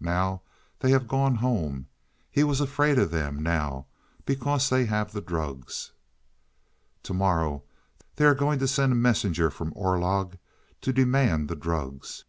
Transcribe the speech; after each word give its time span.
Now 0.00 0.40
they 0.78 0.90
have 0.92 1.06
gone 1.06 1.34
home. 1.34 1.86
He 2.30 2.44
was 2.44 2.62
afraid 2.62 2.98
of 2.98 3.10
them 3.10 3.42
now 3.42 3.88
because 4.24 4.70
they 4.70 4.86
have 4.86 5.12
the 5.12 5.20
drugs." 5.20 5.92
"To 7.02 7.12
morrow 7.12 7.62
they 8.16 8.24
are 8.24 8.34
going 8.34 8.58
to 8.60 8.66
send 8.68 8.92
a 8.94 8.96
messenger 8.96 9.50
from 9.50 9.70
Orlog 9.76 10.38
to 10.80 10.94
demand 10.94 11.50
the 11.50 11.56
drugs?" 11.56 12.24